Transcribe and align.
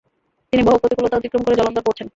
তিনি 0.53 0.61
বহু 0.63 0.77
প্রতিকূলতা 0.77 1.17
অতিক্রম 1.17 1.41
করে 1.43 1.55
জলন্ধর 1.55 1.85
পৌঁছন। 1.87 2.07